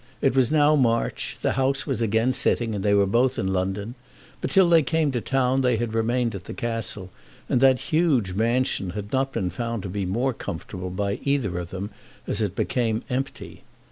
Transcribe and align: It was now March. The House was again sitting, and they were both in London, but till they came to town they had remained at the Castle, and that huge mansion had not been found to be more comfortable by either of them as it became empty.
It 0.19 0.35
was 0.35 0.51
now 0.51 0.75
March. 0.75 1.37
The 1.43 1.51
House 1.51 1.85
was 1.85 2.01
again 2.01 2.33
sitting, 2.33 2.73
and 2.73 2.83
they 2.83 2.95
were 2.95 3.05
both 3.05 3.37
in 3.37 3.45
London, 3.53 3.93
but 4.41 4.49
till 4.49 4.67
they 4.67 4.81
came 4.81 5.11
to 5.11 5.21
town 5.21 5.61
they 5.61 5.77
had 5.77 5.93
remained 5.93 6.33
at 6.33 6.45
the 6.45 6.55
Castle, 6.55 7.11
and 7.47 7.61
that 7.61 7.79
huge 7.93 8.33
mansion 8.33 8.89
had 8.97 9.13
not 9.13 9.31
been 9.31 9.51
found 9.51 9.83
to 9.83 9.89
be 9.89 10.07
more 10.07 10.33
comfortable 10.33 10.89
by 10.89 11.19
either 11.21 11.59
of 11.59 11.69
them 11.69 11.91
as 12.25 12.41
it 12.41 12.55
became 12.55 13.03
empty. 13.11 13.61